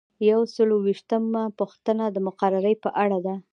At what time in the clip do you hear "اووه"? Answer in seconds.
0.79-0.85